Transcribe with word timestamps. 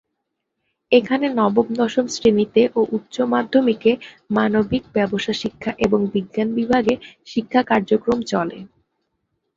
এখানে 0.91 1.25
নবম-দশম 1.39 2.05
শ্রেণিতে 2.07 2.61
ও 2.75 2.89
উচ্চ 2.91 3.15
মাধ্যমিকে 3.33 3.91
মানবিক, 4.29 4.83
ব্যবসা 4.93 5.33
শিক্ষা 5.41 5.71
এবং 5.85 5.99
বিজ্ঞান 6.13 6.49
বিভাগে 6.57 6.93
শিক্ষা 7.27 7.61
কার্যক্রম 7.69 8.19
চলে। 8.31 8.57